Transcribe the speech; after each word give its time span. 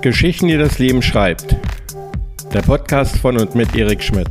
Geschichten, 0.00 0.48
die 0.48 0.56
das 0.56 0.78
Leben 0.78 1.02
schreibt. 1.02 1.54
Der 2.54 2.62
Podcast 2.62 3.18
von 3.18 3.38
und 3.38 3.54
mit 3.54 3.76
Erik 3.76 4.02
Schmidt. 4.02 4.30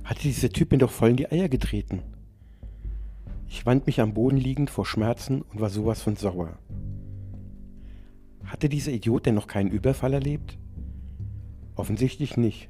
Hatte 0.10 0.24
dieser 0.24 0.50
Typ 0.50 0.72
mir 0.72 0.80
doch 0.80 0.90
voll 0.90 1.12
in 1.12 1.18
die 1.18 1.32
Eier 1.32 1.50
getreten. 1.50 2.02
Ich 3.48 3.68
wand 3.68 3.86
mich 3.86 4.02
am 4.02 4.16
Boden 4.16 4.38
liegend 4.38 4.72
vor 4.72 4.84
Schmerzen 4.84 5.44
und 5.44 5.62
war 5.62 5.70
sowas 5.70 6.02
von 6.02 6.16
sauer. 6.16 6.58
Hatte 8.44 8.70
dieser 8.70 8.92
Idiot 8.92 9.28
denn 9.28 9.36
noch 9.36 9.46
keinen 9.46 9.70
Überfall 9.70 10.16
erlebt? 10.16 10.58
Offensichtlich 11.76 12.38
nicht, 12.38 12.70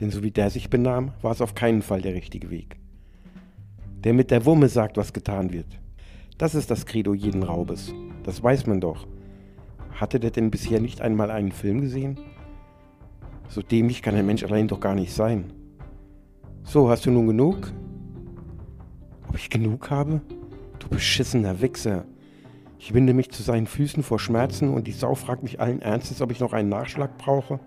denn 0.00 0.10
so 0.10 0.24
wie 0.24 0.32
der 0.32 0.50
sich 0.50 0.68
benahm, 0.68 1.12
war 1.22 1.30
es 1.30 1.40
auf 1.40 1.54
keinen 1.54 1.82
Fall 1.82 2.02
der 2.02 2.14
richtige 2.14 2.50
Weg. 2.50 2.74
Der 4.02 4.12
mit 4.12 4.32
der 4.32 4.44
Wumme 4.44 4.68
sagt, 4.68 4.96
was 4.96 5.12
getan 5.12 5.52
wird. 5.52 5.78
Das 6.38 6.56
ist 6.56 6.72
das 6.72 6.86
Credo 6.86 7.14
jeden 7.14 7.44
Raubes. 7.44 7.94
Das 8.24 8.42
weiß 8.42 8.66
man 8.66 8.80
doch. 8.80 9.06
Hatte 9.92 10.18
der 10.18 10.32
denn 10.32 10.50
bisher 10.50 10.80
nicht 10.80 11.02
einmal 11.02 11.30
einen 11.30 11.52
Film 11.52 11.82
gesehen? 11.82 12.18
So 13.46 13.62
dämlich 13.62 14.02
kann 14.02 14.16
ein 14.16 14.26
Mensch 14.26 14.42
allein 14.42 14.66
doch 14.66 14.80
gar 14.80 14.96
nicht 14.96 15.12
sein. 15.12 15.52
So, 16.72 16.88
hast 16.88 17.04
du 17.04 17.10
nun 17.10 17.26
genug? 17.26 17.72
Ob 19.28 19.34
ich 19.34 19.50
genug 19.50 19.90
habe? 19.90 20.20
Du 20.78 20.88
beschissener 20.88 21.60
Wichser. 21.60 22.04
Ich 22.78 22.94
winde 22.94 23.12
mich 23.12 23.32
zu 23.32 23.42
seinen 23.42 23.66
Füßen 23.66 24.04
vor 24.04 24.20
Schmerzen 24.20 24.72
und 24.72 24.86
die 24.86 24.92
Sau 24.92 25.16
fragt 25.16 25.42
mich 25.42 25.58
allen 25.58 25.82
Ernstes, 25.82 26.22
ob 26.22 26.30
ich 26.30 26.38
noch 26.38 26.52
einen 26.52 26.68
Nachschlag 26.68 27.18
brauche. 27.18 27.58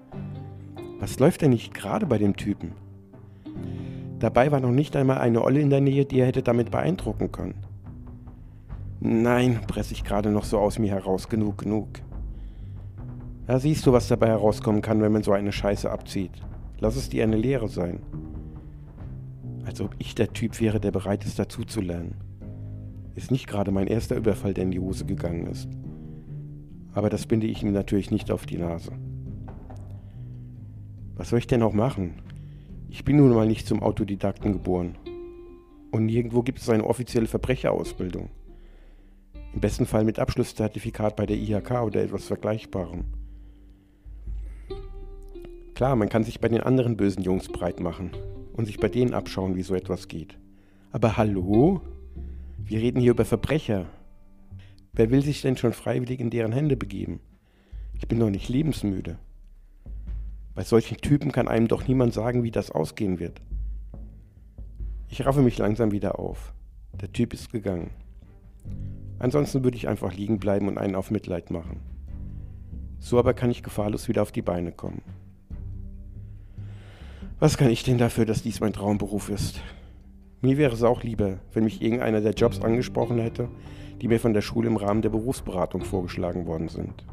Was 1.02 1.20
läuft 1.20 1.42
denn 1.42 1.50
nicht 1.50 1.74
gerade 1.74 2.06
bei 2.06 2.18
dem 2.18 2.38
Typen? 2.38 2.72
Dabei 4.20 4.54
war 4.54 4.62
noch 4.62 4.72
nicht 4.72 4.96
einmal 4.96 5.18
eine 5.18 5.44
Olle 5.44 5.60
in 5.60 5.70
der 5.70 5.82
Nähe, 5.82 6.06
die 6.06 6.20
er 6.22 6.28
hätte 6.28 6.42
damit 6.42 6.72
beeindrucken 6.72 7.30
können. 7.30 7.56
Nein, 9.02 9.60
presse 9.68 9.96
ich 9.96 10.06
gerade 10.06 10.30
noch 10.30 10.46
so 10.46 10.60
aus 10.60 10.80
mir 10.80 10.92
heraus. 10.92 11.28
Genug, 11.28 11.58
genug. 11.58 11.90
Da 13.48 13.60
siehst 13.60 13.86
du, 13.86 13.92
was 13.92 14.08
dabei 14.08 14.28
herauskommen 14.28 14.82
kann, 14.82 15.02
wenn 15.02 15.12
man 15.12 15.24
so 15.24 15.34
eine 15.34 15.52
Scheiße 15.52 15.92
abzieht. 15.92 16.32
Lass 16.80 16.96
es 16.96 17.10
dir 17.10 17.24
eine 17.24 17.36
Lehre 17.36 17.68
sein 17.68 18.00
als 19.66 19.82
ob 19.82 19.96
ich 20.00 20.16
der 20.16 20.34
Typ 20.34 20.60
wäre, 20.60 20.80
der 20.80 20.92
bereit 20.92 21.26
ist, 21.26 21.40
dazu 21.40 21.64
zu 21.64 21.82
lernen. 21.82 22.16
Ist 23.16 23.32
nicht 23.32 23.48
gerade 23.48 23.72
mein 23.72 23.88
erster 23.88 24.16
Überfall, 24.16 24.54
der 24.54 24.64
in 24.64 24.72
die 24.72 24.80
Hose 24.80 25.06
gegangen 25.06 25.48
ist. 25.48 25.70
Aber 26.94 27.10
das 27.10 27.26
binde 27.26 27.48
ich 27.48 27.64
ihm 27.64 27.72
natürlich 27.72 28.12
nicht 28.12 28.32
auf 28.32 28.46
die 28.46 28.58
Nase. 28.58 28.92
Was 31.16 31.30
soll 31.30 31.40
ich 31.40 31.48
denn 31.48 31.64
auch 31.64 31.74
machen? 31.74 32.16
Ich 32.90 33.06
bin 33.06 33.18
nun 33.18 33.34
mal 33.34 33.48
nicht 33.48 33.68
zum 33.68 33.82
Autodidakten 33.82 34.54
geboren. 34.54 34.98
Und 35.92 36.06
nirgendwo 36.06 36.42
gibt 36.42 36.60
es 36.60 36.70
eine 36.70 36.86
offizielle 36.86 37.28
Verbrecherausbildung. 37.28 38.30
Im 39.54 39.62
besten 39.62 39.86
Fall 39.86 40.04
mit 40.04 40.18
Abschlusszertifikat 40.18 41.16
bei 41.16 41.28
der 41.28 41.38
IHK 41.38 41.84
oder 41.84 42.02
etwas 42.02 42.26
Vergleichbarem. 42.26 43.06
Klar, 45.76 45.96
man 45.96 46.10
kann 46.10 46.24
sich 46.24 46.40
bei 46.40 46.50
den 46.50 46.62
anderen 46.62 46.98
bösen 46.98 47.24
Jungs 47.24 47.48
breit 47.48 47.80
machen, 47.80 48.12
und 48.54 48.66
sich 48.66 48.80
bei 48.80 48.88
denen 48.88 49.14
abschauen, 49.14 49.56
wie 49.56 49.64
so 49.64 49.76
etwas 49.76 50.08
geht. 50.08 50.38
Aber 50.92 51.18
hallo? 51.18 51.82
Wir 52.58 52.80
reden 52.80 53.02
hier 53.02 53.12
über 53.12 53.26
Verbrecher. 53.26 53.88
Wer 54.94 55.10
will 55.10 55.24
sich 55.24 55.42
denn 55.42 55.58
schon 55.58 55.74
freiwillig 55.74 56.20
in 56.20 56.30
deren 56.30 56.52
Hände 56.52 56.78
begeben? 56.78 57.20
Ich 57.94 58.08
bin 58.08 58.20
doch 58.20 58.30
nicht 58.30 58.48
lebensmüde. 58.48 59.18
Bei 60.56 60.64
solchen 60.64 60.98
Typen 60.98 61.32
kann 61.32 61.48
einem 61.48 61.68
doch 61.68 61.88
niemand 61.88 62.14
sagen, 62.14 62.44
wie 62.44 62.52
das 62.52 62.70
ausgehen 62.70 63.20
wird. 63.20 63.42
Ich 65.10 65.26
raffe 65.26 65.42
mich 65.42 65.58
langsam 65.58 65.92
wieder 65.92 66.20
auf. 66.20 66.54
Der 67.02 67.12
Typ 67.12 67.34
ist 67.34 67.52
gegangen. 67.52 67.90
Ansonsten 69.20 69.64
würde 69.64 69.78
ich 69.78 69.88
einfach 69.88 70.14
liegen 70.14 70.40
bleiben 70.40 70.68
und 70.68 70.78
einen 70.78 70.96
auf 70.96 71.10
Mitleid 71.10 71.50
machen. 71.50 71.80
So 73.00 73.18
aber 73.18 73.34
kann 73.34 73.52
ich 73.52 73.64
gefahrlos 73.64 74.08
wieder 74.08 74.22
auf 74.22 74.32
die 74.32 74.42
Beine 74.42 74.72
kommen. 74.72 75.02
Was 77.40 77.58
kann 77.58 77.70
ich 77.70 77.84
denn 77.84 77.98
dafür, 77.98 78.26
dass 78.26 78.44
dies 78.44 78.60
mein 78.60 78.74
Traumberuf 78.74 79.30
ist? 79.30 79.62
Mir 80.42 80.58
wäre 80.58 80.74
es 80.74 80.84
auch 80.84 81.04
lieber, 81.04 81.40
wenn 81.54 81.64
mich 81.64 81.82
irgendeiner 81.82 82.22
der 82.22 82.34
Jobs 82.34 82.62
angesprochen 82.62 83.18
hätte, 83.18 83.50
die 84.02 84.08
mir 84.08 84.20
von 84.20 84.34
der 84.34 84.42
Schule 84.42 84.68
im 84.68 84.78
Rahmen 84.78 85.02
der 85.02 85.10
Berufsberatung 85.10 85.82
vorgeschlagen 85.82 86.46
worden 86.46 86.68
sind. 86.68 87.06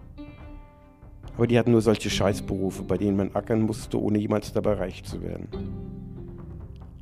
Aber 1.37 1.47
die 1.47 1.59
hatten 1.59 1.71
nur 1.71 1.81
solche 1.81 2.11
Scheißberufe, 2.11 2.83
bei 2.83 2.99
denen 2.99 3.17
man 3.17 3.35
ackern 3.35 3.63
musste, 3.63 4.01
ohne 4.01 4.19
jemals 4.19 4.53
dabei 4.53 4.75
reich 4.75 5.05
zu 5.05 5.23
werden. 5.23 5.49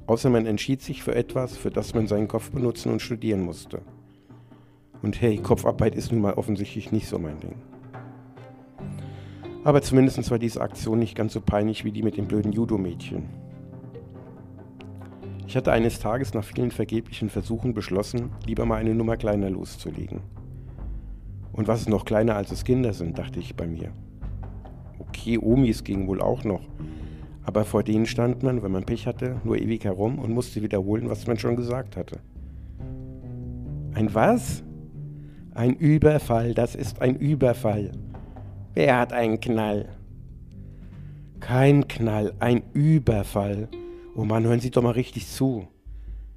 Außer 0.06 0.30
man 0.30 0.46
entschied 0.46 0.80
sich 0.80 1.02
für 1.02 1.14
etwas, 1.14 1.56
für 1.56 1.70
das 1.70 1.94
man 1.94 2.06
seinen 2.06 2.28
Kopf 2.28 2.50
benutzen 2.50 2.92
und 2.92 3.02
studieren 3.02 3.40
musste. 3.40 3.82
Und 5.02 5.20
hey, 5.20 5.38
Kopfarbeit 5.38 5.94
ist 5.94 6.12
nun 6.12 6.20
mal 6.20 6.34
offensichtlich 6.34 6.92
nicht 6.92 7.08
so 7.08 7.18
mein 7.18 7.40
Ding. 7.40 7.56
Aber 9.64 9.82
zumindest 9.82 10.30
war 10.30 10.38
diese 10.38 10.60
Aktion 10.60 10.98
nicht 10.98 11.14
ganz 11.14 11.32
so 11.32 11.40
peinlich 11.40 11.84
wie 11.84 11.92
die 11.92 12.02
mit 12.02 12.16
dem 12.16 12.26
blöden 12.26 12.52
Judo-Mädchen. 12.52 13.24
Ich 15.46 15.56
hatte 15.56 15.72
eines 15.72 15.98
Tages 15.98 16.34
nach 16.34 16.44
vielen 16.44 16.70
vergeblichen 16.70 17.30
Versuchen 17.30 17.72
beschlossen, 17.72 18.30
lieber 18.46 18.66
mal 18.66 18.76
eine 18.76 18.94
Nummer 18.94 19.16
kleiner 19.16 19.50
loszulegen. 19.50 20.20
Und 21.52 21.68
was 21.68 21.80
ist 21.80 21.88
noch 21.88 22.04
kleiner 22.04 22.36
als 22.36 22.52
es 22.52 22.64
Kinder 22.64 22.92
sind, 22.92 23.18
dachte 23.18 23.40
ich 23.40 23.56
bei 23.56 23.66
mir. 23.66 23.90
Okay, 24.98 25.38
Omis 25.38 25.84
gingen 25.84 26.06
wohl 26.06 26.20
auch 26.20 26.44
noch, 26.44 26.68
aber 27.44 27.64
vor 27.64 27.82
denen 27.82 28.04
stand 28.04 28.42
man, 28.42 28.62
wenn 28.62 28.72
man 28.72 28.84
Pech 28.84 29.06
hatte, 29.06 29.40
nur 29.42 29.56
ewig 29.56 29.84
herum 29.84 30.18
und 30.18 30.32
musste 30.32 30.62
wiederholen, 30.62 31.08
was 31.08 31.26
man 31.26 31.38
schon 31.38 31.56
gesagt 31.56 31.96
hatte. 31.96 32.20
Ein 33.94 34.14
was? 34.14 34.62
Ein 35.54 35.74
Überfall, 35.74 36.52
das 36.54 36.74
ist 36.74 37.00
ein 37.00 37.16
Überfall. 37.16 37.92
Wer 38.78 38.96
hat 38.96 39.12
einen 39.12 39.40
Knall? 39.40 39.88
Kein 41.40 41.88
Knall, 41.88 42.32
ein 42.38 42.62
Überfall. 42.74 43.66
Oh 44.14 44.22
Mann, 44.22 44.44
hören 44.44 44.60
Sie 44.60 44.70
doch 44.70 44.84
mal 44.84 44.92
richtig 44.92 45.26
zu. 45.26 45.66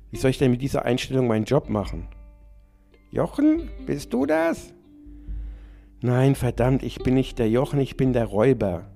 Wie 0.09 0.17
soll 0.17 0.31
ich 0.31 0.39
denn 0.39 0.49
mit 0.49 0.63
dieser 0.63 0.83
Einstellung 0.83 1.27
meinen 1.27 1.45
Job 1.45 1.69
machen? 1.69 2.07
Jochen, 3.11 3.69
bist 3.85 4.11
du 4.11 4.25
das? 4.25 4.73
Nein, 6.01 6.33
verdammt, 6.33 6.81
ich 6.81 6.97
bin 7.03 7.13
nicht 7.13 7.37
der 7.37 7.47
Jochen, 7.47 7.79
ich 7.79 7.95
bin 7.95 8.11
der 8.11 8.25
Räuber. 8.25 8.87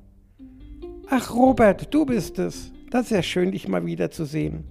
Ach, 1.12 1.32
Robert, 1.32 1.94
du 1.94 2.04
bist 2.04 2.40
es. 2.40 2.74
Das 2.90 3.04
ist 3.04 3.12
ja 3.12 3.22
schön, 3.22 3.52
dich 3.52 3.68
mal 3.68 3.86
wiederzusehen. 3.86 4.64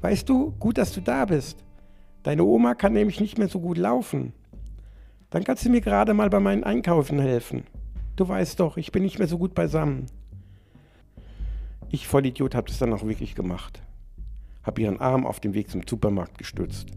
Weißt 0.00 0.26
du, 0.26 0.52
gut, 0.52 0.78
dass 0.78 0.94
du 0.94 1.02
da 1.02 1.26
bist. 1.26 1.66
Deine 2.22 2.44
Oma 2.44 2.74
kann 2.74 2.94
nämlich 2.94 3.20
nicht 3.20 3.36
mehr 3.36 3.48
so 3.48 3.60
gut 3.60 3.76
laufen. 3.76 4.32
Dann 5.28 5.44
kannst 5.44 5.66
du 5.66 5.68
mir 5.68 5.82
gerade 5.82 6.14
mal 6.14 6.30
bei 6.30 6.40
meinen 6.40 6.64
Einkaufen 6.64 7.18
helfen. 7.18 7.64
Du 8.20 8.28
weißt 8.28 8.60
doch, 8.60 8.76
ich 8.76 8.92
bin 8.92 9.02
nicht 9.02 9.18
mehr 9.18 9.28
so 9.28 9.38
gut 9.38 9.54
beisammen. 9.54 10.04
Ich 11.88 12.06
Vollidiot 12.06 12.54
hab 12.54 12.68
es 12.68 12.78
dann 12.78 12.92
auch 12.92 13.06
wirklich 13.06 13.34
gemacht. 13.34 13.80
Hab 14.62 14.78
ihren 14.78 15.00
Arm 15.00 15.24
auf 15.24 15.40
dem 15.40 15.54
Weg 15.54 15.70
zum 15.70 15.80
Supermarkt 15.88 16.36
gestützt. 16.36 16.90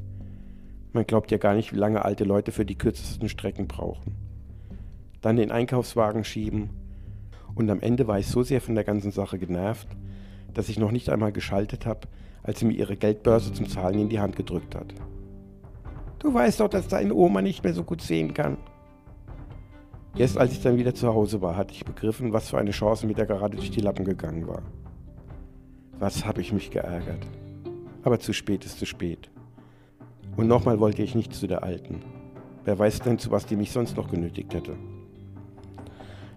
Man 0.91 1.07
glaubt 1.07 1.31
ja 1.31 1.37
gar 1.37 1.53
nicht, 1.53 1.71
wie 1.71 1.77
lange 1.77 2.03
alte 2.03 2.25
Leute 2.25 2.51
für 2.51 2.65
die 2.65 2.77
kürzesten 2.77 3.29
Strecken 3.29 3.69
brauchen. 3.69 4.15
Dann 5.21 5.37
den 5.37 5.49
Einkaufswagen 5.49 6.25
schieben. 6.25 6.71
Und 7.55 7.69
am 7.69 7.79
Ende 7.79 8.05
war 8.05 8.19
ich 8.19 8.27
so 8.27 8.43
sehr 8.43 8.59
von 8.59 8.75
der 8.75 8.83
ganzen 8.83 9.11
Sache 9.11 9.39
genervt, 9.39 9.87
dass 10.53 10.67
ich 10.67 10.77
noch 10.77 10.91
nicht 10.91 11.07
einmal 11.09 11.31
geschaltet 11.31 11.85
habe, 11.85 12.09
als 12.43 12.59
sie 12.59 12.65
mir 12.65 12.73
ihre 12.73 12.97
Geldbörse 12.97 13.53
zum 13.53 13.69
Zahlen 13.69 13.97
in 13.97 14.09
die 14.09 14.19
Hand 14.19 14.35
gedrückt 14.35 14.75
hat. 14.75 14.93
Du 16.19 16.33
weißt 16.33 16.59
doch, 16.59 16.67
dass 16.67 16.89
deine 16.89 17.13
Oma 17.15 17.41
nicht 17.41 17.63
mehr 17.63 17.73
so 17.73 17.85
gut 17.85 18.01
sehen 18.01 18.33
kann. 18.33 18.57
Erst 20.15 20.37
als 20.37 20.51
ich 20.51 20.61
dann 20.61 20.77
wieder 20.77 20.93
zu 20.93 21.11
Hause 21.11 21.41
war, 21.41 21.57
hatte 21.57 21.73
ich 21.73 21.85
begriffen, 21.85 22.33
was 22.33 22.49
für 22.49 22.59
eine 22.59 22.71
Chance 22.71 23.07
mir 23.07 23.15
da 23.15 23.25
gerade 23.25 23.57
durch 23.57 23.71
die 23.71 23.81
Lappen 23.81 24.05
gegangen 24.05 24.47
war. 24.47 24.61
Was 25.97 26.25
habe 26.25 26.41
ich 26.41 26.53
mich 26.53 26.69
geärgert. 26.69 27.25
Aber 28.03 28.19
zu 28.19 28.31
spät 28.31 28.63
ist 28.63 28.77
zu 28.77 28.85
spät. 28.85 29.31
Und 30.35 30.47
nochmal 30.47 30.79
wollte 30.79 31.01
ich 31.01 31.15
nicht 31.15 31.33
zu 31.33 31.47
der 31.47 31.63
Alten. 31.63 32.01
Wer 32.63 32.77
weiß 32.77 32.99
denn, 33.01 33.17
zu 33.17 33.31
was 33.31 33.47
die 33.47 33.55
mich 33.55 33.71
sonst 33.71 33.97
noch 33.97 34.09
genötigt 34.09 34.53
hätte. 34.53 34.75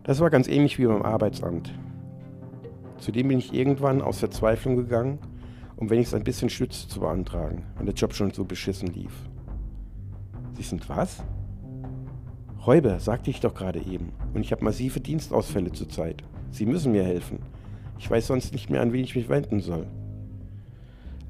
Das 0.05 0.20
war 0.20 0.31
ganz 0.31 0.49
ähnlich 0.49 0.78
wie 0.78 0.87
beim 0.87 1.02
Arbeitsamt. 1.02 1.73
Zudem 2.99 3.28
bin 3.28 3.38
ich 3.38 3.52
irgendwann 3.52 4.00
aus 4.00 4.20
Verzweiflung 4.20 4.76
gegangen, 4.76 5.19
um 5.76 5.90
wenigstens 5.90 6.19
ein 6.19 6.25
bisschen 6.25 6.49
Stütze 6.49 6.88
zu 6.88 7.00
beantragen, 7.00 7.64
wenn 7.76 7.87
der 7.87 7.94
Job 7.94 8.14
schon 8.14 8.31
so 8.31 8.44
beschissen 8.44 8.88
lief. 8.88 9.12
Sie 10.55 10.62
sind 10.62 10.88
was? 10.88 11.23
Räuber, 12.66 12.98
sagte 12.98 13.30
ich 13.30 13.40
doch 13.40 13.54
gerade 13.54 13.78
eben. 13.80 14.12
Und 14.34 14.40
ich 14.40 14.50
habe 14.50 14.64
massive 14.64 15.00
Dienstausfälle 15.00 15.72
zurzeit. 15.72 16.24
Sie 16.50 16.66
müssen 16.66 16.92
mir 16.92 17.04
helfen. 17.04 17.38
Ich 17.98 18.10
weiß 18.10 18.26
sonst 18.26 18.52
nicht 18.52 18.70
mehr, 18.70 18.82
an 18.82 18.92
wen 18.92 19.04
ich 19.04 19.14
mich 19.14 19.28
wenden 19.28 19.60
soll. 19.60 19.86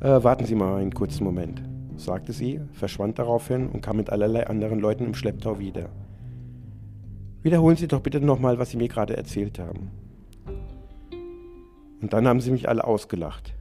Äh, 0.01 0.23
warten 0.23 0.47
Sie 0.47 0.55
mal 0.55 0.81
einen 0.81 0.95
kurzen 0.95 1.25
Moment, 1.25 1.63
sagte 1.97 2.33
sie, 2.33 2.61
verschwand 2.73 3.19
daraufhin 3.19 3.69
und 3.69 3.81
kam 3.81 3.97
mit 3.97 4.11
allerlei 4.11 4.47
anderen 4.47 4.81
Leuten 4.81 5.05
im 5.05 5.15
Schlepptau 5.15 5.59
wieder. 5.59 5.89
Wiederholen 7.43 7.77
Sie 7.77 7.89
doch 7.89 8.01
bitte 8.01 8.21
nochmal, 8.21 8.59
was 8.59 8.71
Sie 8.71 8.77
mir 8.77 8.89
gerade 8.89 9.17
erzählt 9.17 9.59
haben. 9.59 9.91
Und 12.01 12.13
dann 12.13 12.29
haben 12.29 12.41
sie 12.41 12.51
mich 12.51 12.69
alle 12.69 12.85
ausgelacht, 12.85 13.55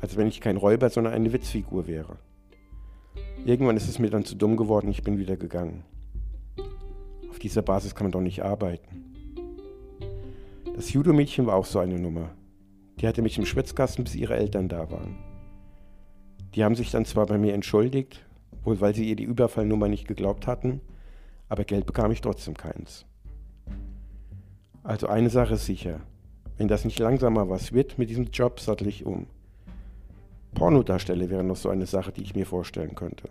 als 0.00 0.16
wenn 0.16 0.26
ich 0.26 0.40
kein 0.40 0.56
Räuber, 0.56 0.90
sondern 0.90 1.14
eine 1.14 1.32
Witzfigur 1.32 1.86
wäre. 1.86 2.16
Irgendwann 3.44 3.76
ist 3.76 3.88
es 3.88 3.98
mir 3.98 4.10
dann 4.10 4.24
zu 4.24 4.34
dumm 4.34 4.56
geworden, 4.56 4.88
ich 4.88 5.02
bin 5.02 5.18
wieder 5.18 5.36
gegangen. 5.36 5.84
Auf 7.38 7.42
dieser 7.42 7.62
Basis 7.62 7.94
kann 7.94 8.06
man 8.06 8.10
doch 8.10 8.20
nicht 8.20 8.42
arbeiten. 8.42 9.14
Das 10.74 10.92
Judo-Mädchen 10.92 11.46
war 11.46 11.54
auch 11.54 11.66
so 11.66 11.78
eine 11.78 11.96
Nummer. 11.96 12.30
Die 12.98 13.06
hatte 13.06 13.22
mich 13.22 13.38
im 13.38 13.46
Schwitzkasten, 13.46 14.02
bis 14.02 14.16
ihre 14.16 14.34
Eltern 14.34 14.68
da 14.68 14.90
waren. 14.90 15.14
Die 16.56 16.64
haben 16.64 16.74
sich 16.74 16.90
dann 16.90 17.04
zwar 17.04 17.26
bei 17.26 17.38
mir 17.38 17.54
entschuldigt, 17.54 18.26
wohl 18.64 18.80
weil 18.80 18.92
sie 18.92 19.08
ihr 19.08 19.14
die 19.14 19.22
Überfallnummer 19.22 19.86
nicht 19.86 20.08
geglaubt 20.08 20.48
hatten, 20.48 20.80
aber 21.48 21.62
Geld 21.62 21.86
bekam 21.86 22.10
ich 22.10 22.22
trotzdem 22.22 22.56
keins. 22.56 23.06
Also 24.82 25.06
eine 25.06 25.30
Sache 25.30 25.54
ist 25.54 25.66
sicher. 25.66 26.00
Wenn 26.56 26.66
das 26.66 26.84
nicht 26.84 26.98
langsamer 26.98 27.48
was 27.48 27.72
wird 27.72 27.98
mit 27.98 28.10
diesem 28.10 28.32
Job, 28.32 28.58
sattel 28.58 28.88
ich 28.88 29.06
um. 29.06 29.28
Pornodarsteller 30.56 31.30
wäre 31.30 31.44
noch 31.44 31.54
so 31.54 31.68
eine 31.68 31.86
Sache, 31.86 32.10
die 32.10 32.22
ich 32.22 32.34
mir 32.34 32.46
vorstellen 32.46 32.96
könnte. 32.96 33.28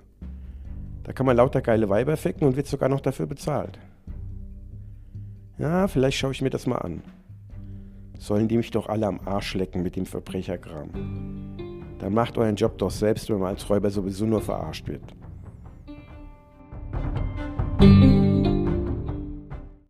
Da 1.03 1.11
kann 1.11 1.25
man 1.25 1.35
lauter 1.35 1.61
geile 1.61 1.89
Weiber 1.89 2.15
ficken 2.15 2.47
und 2.47 2.55
wird 2.55 2.67
sogar 2.67 2.87
noch 2.87 3.01
dafür 3.01 3.25
bezahlt. 3.25 3.77
Ja, 5.57 5.87
vielleicht 5.87 6.17
schaue 6.17 6.31
ich 6.31 6.41
mir 6.41 6.49
das 6.49 6.67
mal 6.67 6.77
an. 6.77 7.01
Sollen 8.19 8.47
die 8.47 8.57
mich 8.57 8.71
doch 8.71 8.87
alle 8.89 9.07
am 9.07 9.19
Arsch 9.25 9.55
lecken 9.55 9.83
mit 9.83 9.95
dem 9.95 10.05
Verbrecherkram. 10.05 10.89
Dann 11.99 12.13
macht 12.13 12.37
euren 12.37 12.55
Job 12.55 12.77
doch 12.77 12.91
selbst, 12.91 13.29
wenn 13.29 13.39
man 13.39 13.49
als 13.49 13.67
Räuber 13.69 13.89
sowieso 13.89 14.25
nur 14.25 14.41
verarscht 14.41 14.87
wird. 14.87 15.03